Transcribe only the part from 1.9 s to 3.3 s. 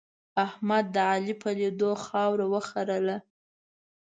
خاوره وخرله.